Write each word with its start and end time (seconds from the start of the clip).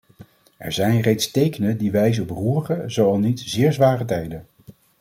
Er 0.57 0.71
zijn 0.71 1.01
reeds 1.01 1.31
tekenen 1.31 1.77
die 1.77 1.91
wijzen 1.91 2.23
op 2.23 2.29
roerige, 2.29 2.83
zo 2.87 3.05
al 3.11 3.17
niet 3.17 3.39
zeer 3.39 3.73
zware, 3.73 4.05
tijden. 4.05 4.47